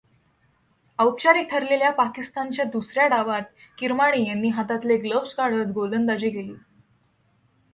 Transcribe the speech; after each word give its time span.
औपचारिक 0.99 1.47
ठरलेल्या 1.51 1.91
पाकिस्तानच्या 1.91 2.65
दुसऱ्या 2.65 3.07
डावात 3.07 3.41
किरमाणी 3.77 4.27
यांनी 4.27 4.49
हातातले 4.49 4.97
ग्लोव्हज 4.97 5.33
काढत 5.33 5.71
गोलंदाजी 5.71 6.29
केली. 6.29 6.53